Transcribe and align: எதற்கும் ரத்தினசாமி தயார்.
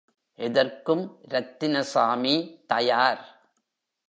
எதற்கும் 0.39 1.19
ரத்தினசாமி 1.29 2.65
தயார். 2.65 3.21